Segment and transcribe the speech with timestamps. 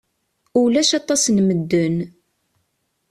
[0.61, 1.97] Ulac aṭas n medden.